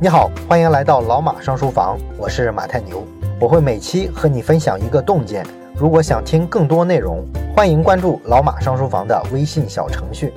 [0.00, 3.04] 你好，欢迎来到老马上书房，我是马太牛，
[3.40, 5.44] 我会每期和你分享一个洞见。
[5.74, 10.32] 如果想听更多内容，欢迎关注老马上书房的微信小程序。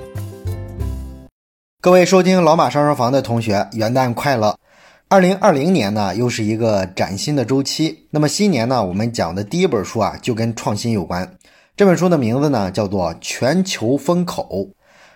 [1.80, 4.58] 各位收听老马上书房的同学，元旦快乐！
[5.06, 8.08] 二零二零年呢，又是一个崭新的周期。
[8.10, 11.36] 那么新年呢，我们讲的第一本书啊，就跟创新有关。
[11.76, 14.48] 这本书的名字呢，叫做《全球风口》，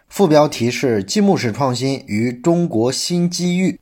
[0.08, 3.80] 副标题是“积木式创新与中国新机遇”。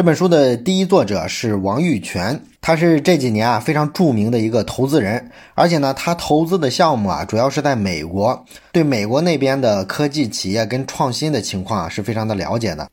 [0.00, 12.88] 这本书的第一作者是王玉泉，他是这几年啊非常著名的一个投资人，而且呢，他投资的项目啊主要是在美国，对美国那边的科技企业跟创新的情况啊是非常的了解的。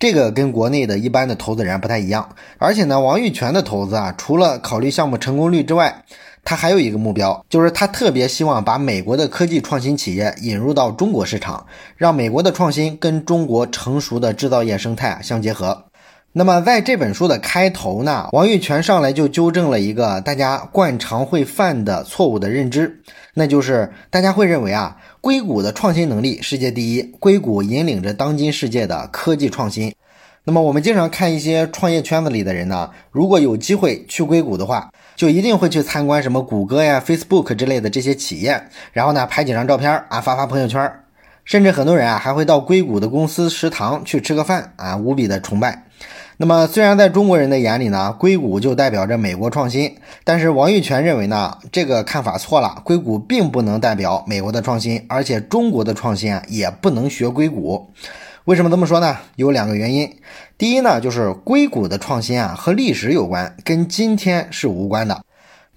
[0.00, 2.28] 这个跟国内的一般的投资人不太一样，
[2.58, 6.02] 而且呢，王玉泉的投资啊，除了考虑项目成功率之外，
[6.42, 11.64] 他还有一个目标，就是他特别希望把美国的科技创新企业引入到中国市场，
[11.96, 15.84] 让美国的创新跟中国成熟的制造业生态相结合。
[16.38, 23.02] 那么在这本书的开头呢，王玉泉上来就纠正了一个大家惯常会犯的错误的认知，
[23.34, 29.92] 那就是大家会认为啊，硅谷的创新能力世界第一，硅谷引领着当今世界的科技创新。
[30.44, 40.88] 那么我们经常看一些创业圈子里的人呢，如果有机会去硅谷的话，就一定会去参观什么谷歌呀、Facebook 之类的这些企业，然后呢拍几张照片啊，发发朋友圈，
[41.44, 45.82] 甚至很多人啊还会到硅谷的公司食堂去吃个饭啊，无比的崇拜。
[46.40, 52.80] 那么，虽然在中国人的眼里呢，硅谷就代表着美国创新，但是王玉泉认为呢，这个看法错了。
[52.84, 57.90] 硅谷并不能代表美国的创新，而且中国的创新啊，也不能学硅谷。
[58.44, 59.16] 为什么这么说呢？
[59.34, 60.08] 有两个原因。
[60.56, 65.20] 第一呢，就是硅谷的创新啊，和历史有关，跟今天是无关的。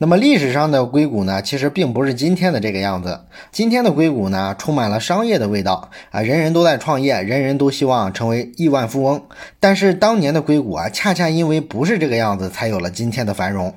[0.01, 3.19] 那么历史上的硅谷呢，其实并不是今天的这个样子。
[3.51, 9.21] 今天的硅谷呢，充满了商业的味道啊，人人都在创业，人人都希望成为亿万富翁。
[9.59, 13.75] 但是当年的硅谷啊，恰恰因为不是这个样子，才有了今天的繁荣。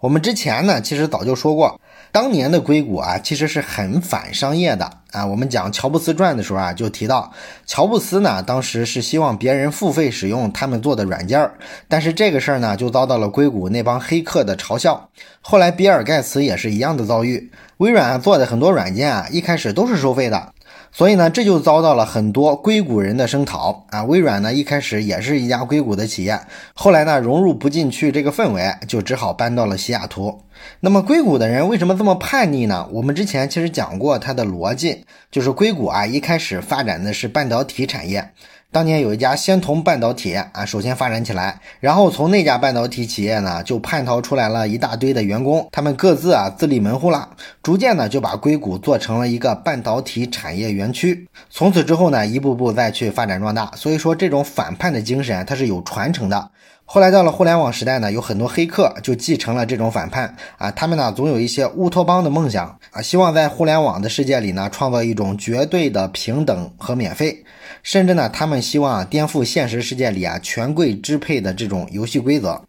[0.00, 1.78] 我们之前呢，其实早就说过。
[2.10, 5.26] 当年的硅谷啊，其实是很反商业的啊。
[5.26, 7.32] 我们讲乔布斯传的时候啊，就提到
[7.66, 11.54] 乔布斯呢，当时是希望别人付费使用他们做的软件儿，
[11.88, 15.08] 但是这个事儿呢，就遭到了硅谷那帮黑客的嘲笑。
[15.40, 20.52] 后来比尔盖茨也是一样的遭遇，微软做的很多软件啊，一开始都是收费的。
[20.90, 24.04] 所以呢，这就遭到了很多硅谷人的声讨啊。
[24.04, 26.40] 微软呢，一开始也是一家硅谷的企业，
[26.72, 30.40] 后来呢，融入不进去这个氛围，就只好搬到了西雅图。
[30.80, 32.88] 那么，硅谷的人为什么这么叛逆呢？
[32.92, 38.30] 我们之前其实讲过它的逻辑，就是硅谷啊，一开始发展的是半导体产业。
[38.70, 47.30] 当年有一家仙童半导体啊，首先发展起来，然后从那家半导体企业呢，就叛逃出来了一大堆的员工，他们各自啊自立门户了，
[47.62, 51.26] 逐渐呢就把硅谷做成了一个半导体产业园区。
[51.48, 53.72] 从此之后呢，一步步再去发展壮大。
[53.74, 56.50] 所以说，这种反叛的精神它是有传承的。
[56.90, 67.44] 后来到了互联网时代呢，有很多黑客就继承了这种反叛啊，他们呢总有一些乌托邦的梦想啊，希望在互联网的世界里呢创造一种绝对的平等和免费，
[67.82, 72.62] 甚至呢他们希望颠覆现实世界里啊权贵支配的这种游戏规则。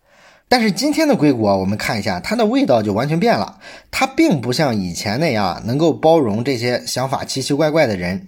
[0.50, 3.58] 但是今天的硅谷啊，我们看一下它的味道就完全变了，
[3.90, 8.28] 它并不像以前那样能够包容这些想法奇奇怪怪的人，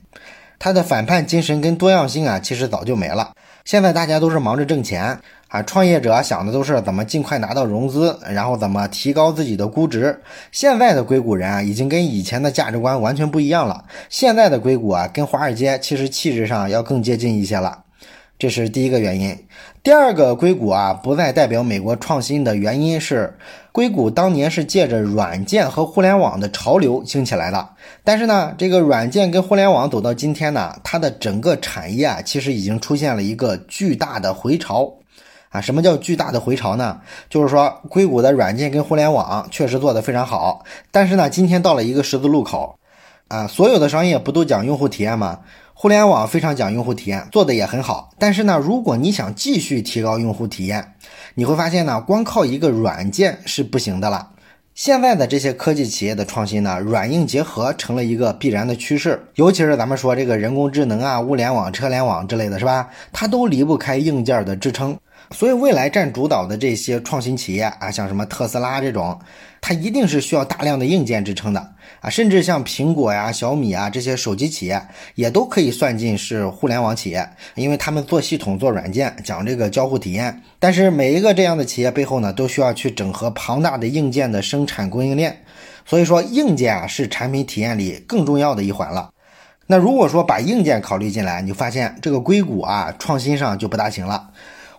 [0.58, 3.34] 它的反叛精神跟多样性啊其实早就没了。
[3.66, 5.20] 现在大家都是忙着挣钱
[5.52, 10.18] 啊，创业者想的都是怎么尽快拿到融资，然后怎么提高自己的估值。
[10.54, 13.84] 现在的硅谷人啊，已经跟以前的价值观完全不一样了。
[14.08, 17.84] 现在的硅谷啊，跟华尔街其实气质上要更接近一些了，
[18.40, 19.38] 这是第一个原因。
[19.84, 23.38] 第二个，硅谷啊不再代表美国创新的原因是，
[23.74, 27.68] 硅谷当年是借着软件和互联网的潮流兴起来的。
[28.06, 34.90] 但是呢，这个软件跟互联网走到今天呢，它的整个产业啊，其实已经出现了一个巨大的回潮
[35.52, 35.62] 啊。
[35.62, 37.00] 什么叫巨大的回潮呢？
[37.30, 42.80] 就是说，硅谷的软件跟互联网确实做得非常好，但是呢，今天到了一个十字路口
[43.28, 45.42] 啊，所有的商业不都讲用户体验吗？
[45.74, 48.12] 互联网非常讲用户体验，做的也很好。
[48.20, 50.94] 但是呢，如果你想继续提高用户体验，
[51.34, 54.30] 你会发现呢，光靠一个软件是不行的了。
[54.76, 59.20] 现在的这些科技企业的创新呢，软硬结合成了一个必然的趋势。
[59.36, 62.88] 尤其是咱们说这个人工智能啊、物联网、车联网之类的是吧？
[63.12, 64.96] 它都离不开硬件的支撑。
[65.32, 69.18] 所以未来占主导的这些创新企业啊，像什么特斯拉这种，
[69.62, 72.10] 它一定是需要大量的硬件支撑的啊。
[72.10, 74.82] 甚至像苹果呀、小米啊这些手机企业，
[75.16, 80.42] 也都可以算进是互联网企业，因为他们做系统、做软件，讲这个交互体验。
[80.60, 85.44] 但是每一个这样的企业背后呢，都需要去整合庞大的硬件的生产供应链。
[85.86, 89.10] 所以说，硬件啊是产品体验里更重要的一环了。
[89.68, 94.30] 那如果说把硬件考虑进来，你就发现这个硅谷啊创新上就不大行了。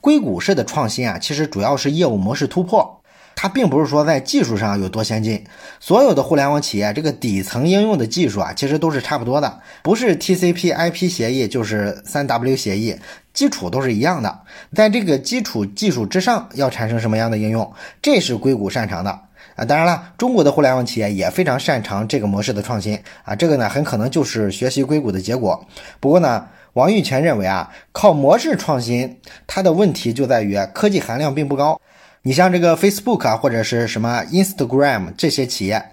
[0.02, 2.98] 硅谷式的创新啊，其实主要是业务模式突破。
[3.34, 5.42] 它并不是说在技术上有多先进，
[5.80, 12.96] 所有的互联网企业这个底层应用的技术啊，其实都是差不多的，不是 TCP/IP 协议就是三 W 协议，
[13.32, 14.40] 基础都是一样的。
[14.74, 17.72] 在这个基础技术之上，要产生什么样的应用，
[18.02, 19.10] 这是硅谷擅长的
[19.56, 19.64] 啊。
[19.64, 25.64] 当然了，中国的互联网企业也非常擅长这个模式的创新啊，这个呢很可能就是学习硅谷的结果。
[25.98, 31.80] 不过呢，王玉泉认为啊，靠模式创新，它的问题就在于科技含量并不高。
[32.22, 35.84] 你像这个 Facebook 啊，或者是什么 Instagram 这些企业，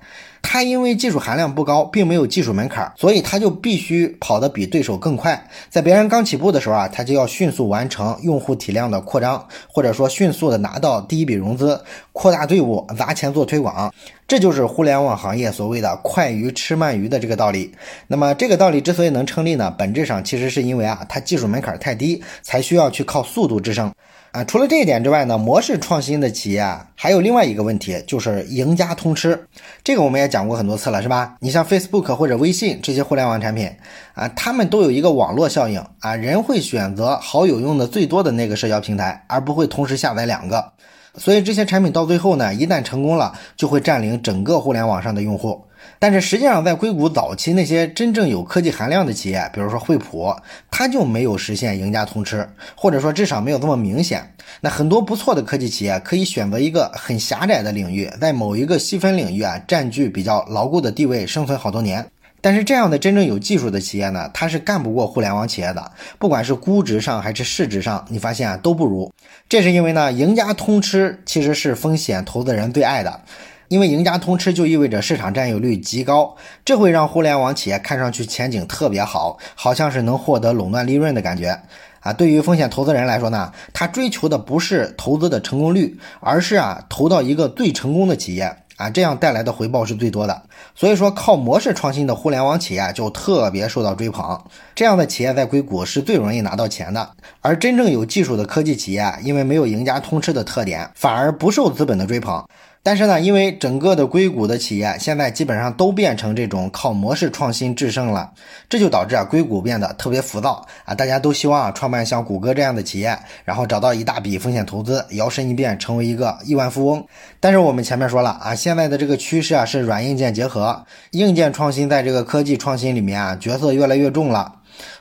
[0.42, 5.48] 它因为技术含量不高，并没有技术门槛，所以它就必须跑得比对手更快。
[5.70, 11.80] 在别人刚起步的时候啊，它就要迅速完成用户体量的扩张，或者说迅速的拿到第一笔融资，
[12.14, 13.94] 扩大队伍，砸钱做推广。
[14.28, 17.74] 这就是互联网行业所谓的“快鱼吃慢鱼”的这个道理。
[18.08, 23.92] 那么这个道理之所以能成立呢，本质上其实是因为啊，它技术门槛太低，才需要去靠速度制胜。
[24.32, 29.48] 啊，除了这一点之外呢，模式创新的企业啊，还有另外一个问题，就是赢家通吃。
[29.84, 31.36] 这个我们也讲过很多次了，是吧？
[31.40, 33.72] 你像 Facebook 或者微信这些互联网产品
[34.14, 40.74] 啊，他们都有一个网络效应啊，人会选择好友用的最多的那个社交平台，而不会同时下载两个。
[41.16, 45.60] 所以这些产品到最后呢，一旦成功了，就会占领整个互联网上的用户。
[46.02, 50.34] 但是实际上，在硅谷早期那些真正有科技含量的企业，比如说惠普，
[50.72, 54.34] 它就没有实现赢家通吃，或者说至少没有这么明显。
[54.62, 62.06] 那很多不错的科技企业可以选择一个很狭窄的领域，在某一个细分领域啊，占据比较牢固的地位，生存好多年。
[62.42, 69.12] 但是这样的真正有技术的企业呢，它是干不过互联网企业的，不管是估值上还是市值上，你发现啊都不如。
[69.50, 73.22] 这是因为呢，赢家通吃其实是风险投资人最爱的。
[73.70, 76.36] 因为赢家通吃就意味着市场占有率极高，
[76.66, 81.56] 这会让互联网企业看上去前景特别好，好像是能获得垄断利润的感觉
[82.00, 82.12] 啊。
[82.12, 90.42] 对于风险投资人来说呢，他追求的不是投资的成功率，而是啊投到一个最成功的企业啊，这样带来的回报是最多的。
[90.74, 94.42] 所以说，靠模式创新的互联网企业就特别受到追捧，
[94.74, 97.08] 这样的企业在硅谷是最容易拿到钱的。
[97.42, 102.44] 而真正有技术的科技企业，因为没有赢家通吃的特点，反而不受资本的追捧。
[102.90, 108.32] 但是呢，因为整个的硅谷的企业现在基本上都变成这种靠模式创新制胜了，
[108.68, 113.16] 这就导致啊硅谷变得特别浮躁啊，大家都希望创办像谷歌这样的企业，
[113.46, 117.06] 然后找到一大笔风险投资，摇身一变成为一个亿万富翁。
[117.40, 124.52] 但是我们前面说了啊，现在的这个趋势啊是软硬件结合，硬件创新在这个科技创新里面啊角色越来越重了，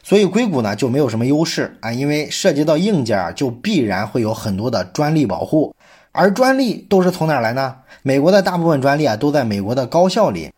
[0.03, 5.75] 所以硅谷呢就没有什么优势啊，因为涉及到硬件就必然会有很多的专利保护。
[6.13, 7.77] 而专利都是从哪儿来呢？
[8.03, 10.51] 美国的大部分专利啊都在美国的高校里。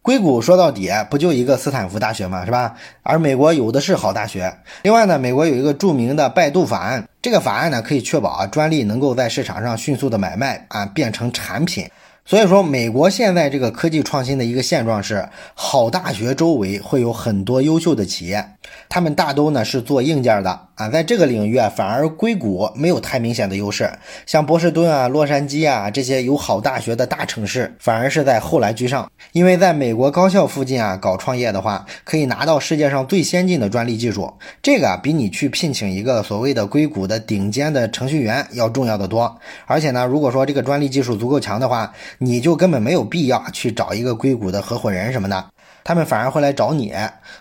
[0.00, 2.44] 硅谷说到底不就一个斯坦福大学吗？
[2.44, 2.74] 是吧？
[3.02, 4.50] 而美国有的是好大学。
[4.82, 11.86] 另外呢，美国有一个著名的拜杜法案，这个法案呢可以确保啊专利能够在市场上迅速的买卖啊变成产品。
[12.24, 18.46] 所以说，美国现在这个科技创新的一个现状是，好大学周围会有很多优秀的企业，
[18.88, 23.90] 他们大都呢是做硬件的啊，在这个领域啊，反而硅谷没有太明显的优势。
[24.26, 29.10] 像波士顿啊、洛杉矶啊这些有好大学的大城市，反而是在后来居上。
[29.32, 34.32] 因为在美国高校附近啊搞创业的话，可以拿到世界上最先进的专利技术，
[34.62, 39.38] 这个啊比你去聘请一个所谓的硅谷的顶尖的程序员要重要的多。
[39.66, 45.44] 而且呢，如果说这个专利技术足够强的话，你就根本没有必要去找一个硅谷的合伙人什么的，
[45.84, 46.94] 他们反而会来找你。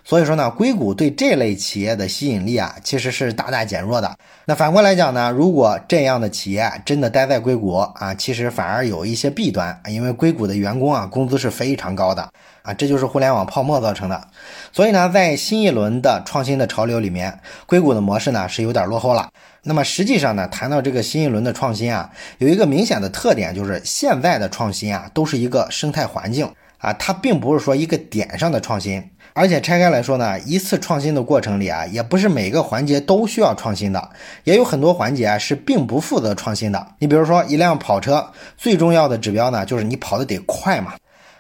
[0.04, 4.16] 所以说呢，硅谷对这类企业的吸引力啊，其实是大大减弱的。
[4.46, 12.30] 那反过来讲呢，如果这样的企业真的待在硅谷啊，其实反而有一些弊端，因为硅谷的员工啊，工资是非常高的
[12.62, 14.28] 啊，这就是互联网泡沫造成的。
[14.72, 19.30] 所以呢，在新一轮的创新的潮流里面，硅谷的模式呢是有点落后了。
[19.64, 29.04] 那么实际上呢，谈到这个新一轮的创新啊，有一个明显的特点，就是现在的创新啊，都是一个生态环境啊，它并不是说一个点上的创新。
[29.34, 34.10] 而且拆开来说呢，一次创新的过程里啊，也不是每个环节都需要创新的，
[34.46, 36.88] 也有很多环节啊是并不负责创新的。
[36.98, 40.96] 你比如说一辆跑车，最重要的指标呢，就是你跑的得快嘛。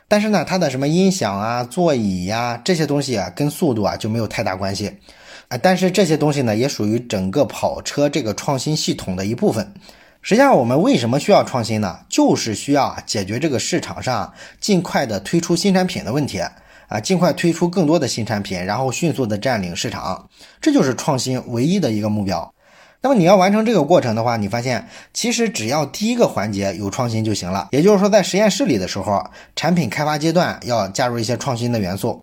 [0.07, 4.93] 但是呢，它的什么音响啊、座椅呀这些东西啊，跟速度啊就没有太大关系。
[5.47, 9.73] 啊，但是这些东西呢，也属于整个跑车这个创新系统的一部分。
[10.21, 11.99] 实际上，我们为什么需要创新呢？
[12.09, 16.39] 就是需要解决这个市场上尽快的推出新产品的问题
[16.87, 20.27] 啊，尽快推出更多的新产品，然后迅速的占领市场，
[20.59, 22.53] 这就是创新唯一的一个目标。
[23.01, 27.69] 那么你要完成这个过程的话，你发现其实只要第一个环节有创新就行了。
[27.71, 29.23] 也就是说，在实验室里的时候，
[29.55, 32.21] 产品开发阶段要加入一些创新的元素。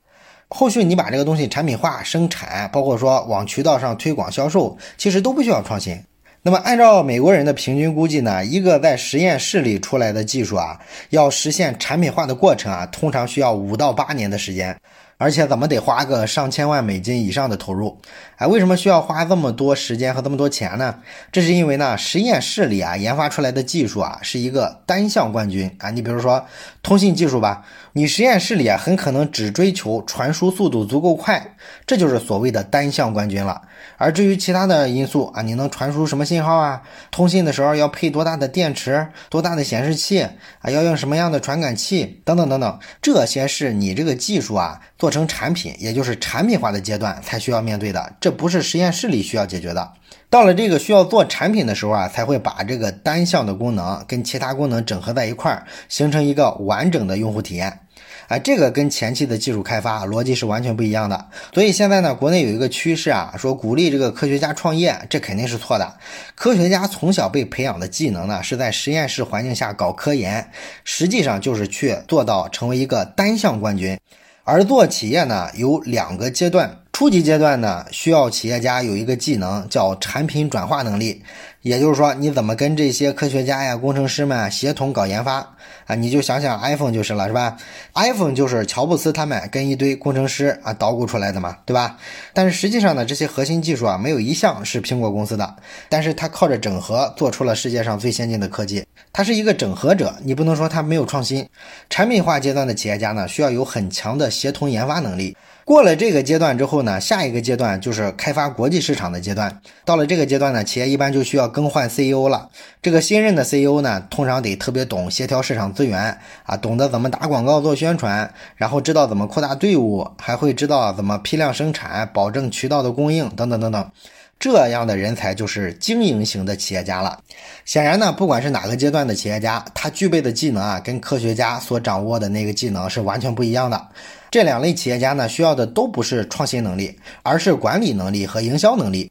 [0.48, 6.02] 后续你把这个东西产品化、生产，包括说往渠道上推广销售，其实都不需要创新。
[6.46, 14.78] 那么按照美国人的平均估计呢，一个在实验室里出来的技术啊，要实现产品化的过程啊，通常需要五到八年的时间。
[15.16, 18.00] 而且怎么得花个上千万美金以上的投入，
[18.37, 20.97] 哎，为什么需要花这么多时间和这么多钱呢？
[21.30, 25.90] 这是因为呢，实验室里啊研发出来的技术啊是一个单项冠军啊。
[25.90, 26.44] 你比如说
[26.83, 31.56] 通信技术吧，你实验室里啊很可能只追求传输速度足够快，
[31.87, 33.62] 这就是所谓的单项冠军了。
[33.97, 36.83] 而至于其他的因素啊，你能传输什么信号啊？
[37.11, 40.71] 通信的时候要配多大的电池、多大的显示器啊？
[40.71, 44.80] 要用什么样的传感器等等等等，这些是你这个技术啊。
[45.04, 49.92] 做成产品，也就是产品化的阶段才需要面对的，这不是实验室里需要解决的。
[50.30, 57.80] 到了这个需要做产品的时候啊，才会把这个单项的功能跟其他功能整合在一块儿，形成一个完整的用户体验。
[58.28, 61.26] 啊，这个跟前期的技术开发逻辑是完全不一样的。
[61.52, 65.92] 所以现在呢，国内有一个趋势啊，说鼓励这个科学家创业，这肯定是错的。
[66.34, 70.50] 科学家从小被培养的技能呢，是在实验室环境下搞科研，
[70.82, 73.99] 实际上就是去做到成为一个单项冠军。
[74.46, 76.78] 而做企业呢，有两个阶段。
[76.92, 81.24] 初级阶段呢，需要企业家有一个技能叫产品转化能力，
[81.62, 85.94] 也就是说，你怎么跟这些科学家呀、工程师们协同搞研发啊？
[85.96, 87.56] 你就想想 iPhone 就是了，是吧
[87.94, 91.96] ？iPhone 就是乔布斯他们跟一堆工程师啊捣鼓出来的嘛，对吧？
[92.32, 95.56] 但是实际上呢，这些核心技术啊，没有一项是苹果公司的，
[95.88, 98.86] 但是他靠着整合做出了世界上最先进的科技，
[99.16, 101.49] 他是一个整合者，你不能说他没有创新。
[101.88, 105.37] 产品化阶段的企业家呢，需要有很强的协同研发能力。
[105.64, 109.61] 过了这个阶段之后呢，下一个阶段就是开发国际市场的阶段。
[109.85, 112.50] 到了这个阶段呢，企业一般就需要更换 CEO 了。
[112.83, 123.90] 这个新任的 CEO 呢，通常得特别懂协调市场资源啊，懂得怎么打广告做宣传，然后知道怎么扩大队伍，还会知道怎么批量生产，保证渠道的供应等等等等。
[124.38, 127.18] 这样的人才就是经营型的企业家了。
[127.64, 133.88] 显然呢，不管是哪个阶段的企业家，他具备的技能啊，跟科学家所掌握的那个技能是完全不一样的。
[134.30, 139.10] 这两类企业家呢，需要的都不是创新能力，而是管理能力和营销能力。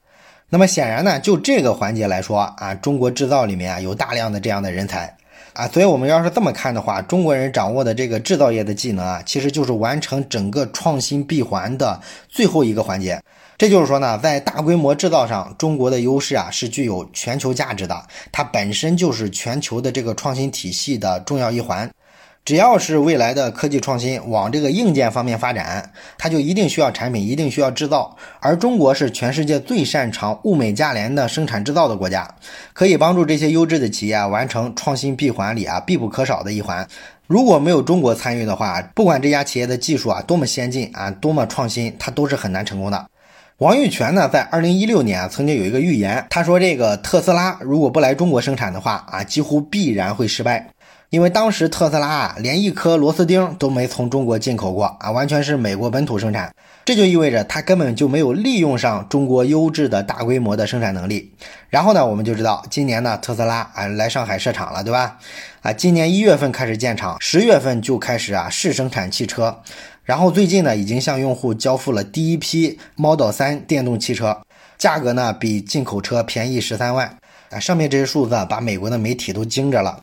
[0.50, 5.16] 那么显然呢，就这个环节来说啊，中国制造里面啊有大量的这样的人才
[5.54, 12.00] 啊，所以我们要是这么看的话，中国人掌握的这个制造业的技能啊，其实就是完成整个创新闭环的
[12.30, 13.20] 最后一个环节。
[13.58, 21.90] 这就是说呢，在大规模制造上，中国的优势啊是具有全球价值的，它本身就是全球的这个创新体系的重要一环。
[22.46, 28.14] 只要是未来的科技创新往这个硬件方面发展，它就一定需要产品，一定需要制造。
[28.42, 32.30] 而中国是全世界最擅长物美价廉的生产制造的国家，
[32.74, 36.86] 可以帮助这些优质的企业完成创新闭环里啊必不可少的一环。
[37.28, 43.06] 如果没有中国参与的话，不管这家企业的技术啊多么先进啊多么创新，它都是很难成功的。
[43.60, 50.72] 王玉泉呢，在二零一六年啊，曾经有一个预言，他说这个特斯拉如果不来中国生产的话啊，几乎必然会失败，
[51.12, 56.52] 因为当时特斯拉啊，连一颗螺丝钉都没从中国进口过啊，完全是美国本土生产，
[56.84, 61.32] 这就意味着他根本就没有利用上中国优质的大规模的生产能力。
[61.70, 65.20] 然后呢，我们就知道今年呢，特斯拉啊来上海设厂了，对吧？
[65.62, 69.62] 啊，今年一月份开始建厂，十月份就开始啊试生产汽车。
[70.04, 74.38] 然后最近呢，已经向用户交付了第一批 Model 3电动汽车，
[74.78, 77.18] 价格呢比进口车便宜十三万。
[77.50, 80.00] 啊，上面这些数字把美国的媒体都惊着了。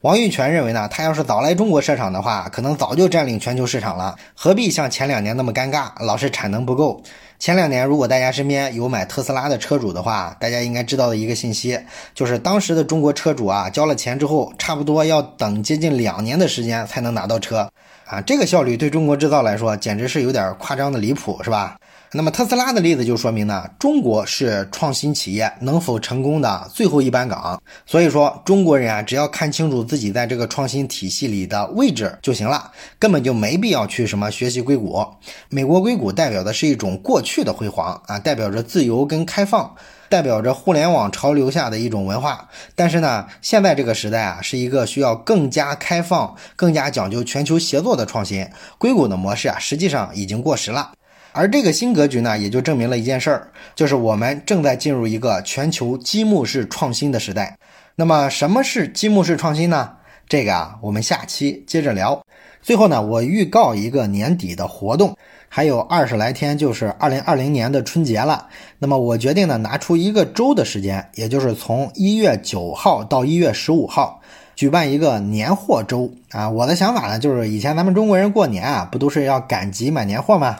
[0.00, 7.00] 王玉泉认为呢，他要是早来中国设厂的话，可能早就占领全球市场了，何必像前两年那么尴尬，老是产能不够。
[7.38, 11.78] 前两年，如果大家身边有买特斯拉的车主的话，大家应该知道的一个信息，
[12.14, 17.70] 就是当时的中国车主啊，交了钱之后，差不多要等接近两年的时间才能拿到车。
[18.14, 21.76] 啊，这个效率对中国制造来说简直是有点夸张的离谱，是吧？
[22.16, 27.60] 那么特斯拉的例子就说明呢，中国是创新企业能否成功的最后一班岗。
[27.84, 35.04] 所以说，中国人啊，只要看清楚自己在这个创新体系里的位置就行了，根本就没必要去什么学习硅谷。
[35.48, 39.74] 美国硅谷代表的是一种过去的辉煌啊，代表着自由跟开放。
[40.10, 48.46] 代表着互联网潮流下的一种文化，但是呢，现在这个时代啊，是一个需要更加开放、更加讲究全球协作的创新。
[48.78, 50.92] 硅谷的模式啊，实际上已经过时了。
[51.34, 57.58] 而这个新格局呢，也就证明了一件事儿，就是我们正在进入一个全球积木式创新的时代。
[57.96, 59.90] 那么，什么是积木式创新呢？
[60.28, 62.24] 这个啊，我们下期接着聊。
[62.62, 65.16] 最后呢，我预告一个年底的活动。
[65.48, 68.48] 还有二十来天就是二零二零年的春节了，
[68.80, 74.20] 那么我决定呢拿出一个周的时间，也就是从一月九号到一月十五号，
[74.56, 76.48] 举办一个年货周啊。
[76.48, 80.58] 我的想法呢就是以前咱们中国人过年啊，不都是要赶集买年货吗？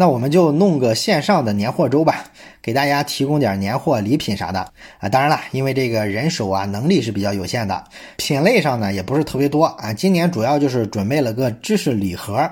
[0.00, 2.22] 那我们就弄个线上的年货周吧，
[2.62, 4.60] 给大家提供点年货礼品啥的
[5.00, 5.08] 啊。
[5.08, 7.82] 当然了，因为这个人手啊能力是比较有限的，
[8.16, 9.92] 品类上呢也不是特别多啊。
[9.92, 12.48] 今年主要就是准备了个知识礼盒，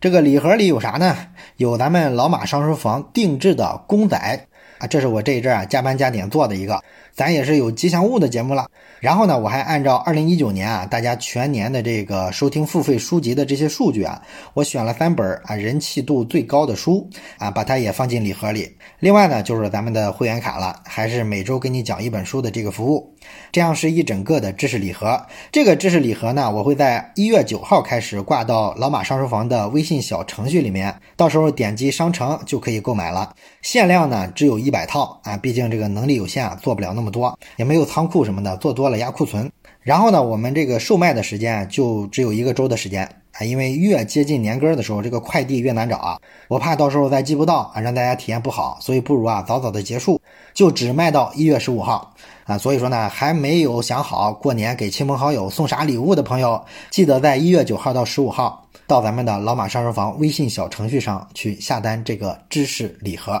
[0.00, 1.14] 这个礼盒里有啥呢？
[1.58, 4.46] 有咱们老马上书房定制的公仔
[4.78, 6.82] 啊，这是我这一阵啊加班加点做的一个。
[7.16, 8.68] 咱也是有吉祥物的节目了，
[9.00, 14.20] 然后呢，我还按照二零一九年啊大家全年的这个收听付费书籍的这些数据啊，
[14.52, 17.08] 我选了三本啊人气度最高的书
[17.38, 18.70] 啊，把它也放进礼盒里。
[19.00, 23.14] 另外呢，就是咱们的会员卡了，还是每周给你讲一本书的这个服务，
[23.50, 25.18] 这样是一整个的知识礼盒。
[25.50, 33.34] 这个知识礼盒呢，我会在一月九号开始挂到老马上书房的微信小程序里面，到时候点击商城就可以购买了。
[33.62, 37.05] 限量呢只有一百套啊，毕竟这个能力有限啊，做不了那么。
[37.10, 39.50] 多也没有仓库什么的，做多了压库存。
[39.80, 50.20] 然后呢，我们这个售卖的时间就只有一个周的时间啊，因为越接近年根的时候，这个快递越难找啊，我怕到时候再寄不到啊，让大家体验不好，所以不如啊早早的结束，
[50.52, 52.14] 就只卖到一月十五号
[52.46, 52.58] 啊。
[52.58, 63.40] 所以说呢，还没有想好过年给亲朋好友送啥礼物的朋友，记得在一月九号到十五号到咱们的老马上书房微信小程序上去下单这个知识礼盒。